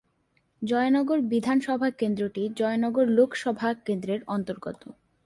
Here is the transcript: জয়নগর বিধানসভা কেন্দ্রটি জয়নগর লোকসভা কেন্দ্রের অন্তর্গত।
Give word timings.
জয়নগর 0.61 1.19
বিধানসভা 1.21 1.89
কেন্দ্রটি 1.91 2.43
জয়নগর 2.55 3.05
লোকসভা 3.09 3.69
কেন্দ্রের 3.85 4.21
অন্তর্গত। 4.27 4.81